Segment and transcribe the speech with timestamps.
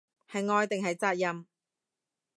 [0.31, 1.45] 係愛定係責任